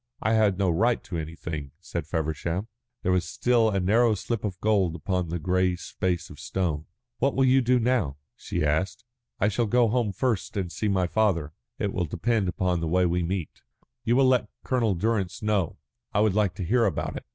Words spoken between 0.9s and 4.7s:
to anything," said Feversham. There was still a narrow slip of